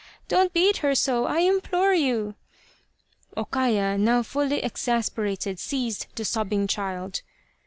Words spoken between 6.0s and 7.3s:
the sobbing child.